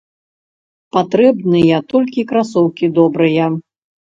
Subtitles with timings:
[0.95, 3.45] Патрэбныя толькі красоўкі добрыя.